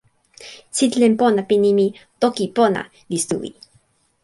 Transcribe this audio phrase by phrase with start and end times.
[0.75, 1.85] sitelen pona pi nimi
[2.21, 3.49] "toki pona" li suwi.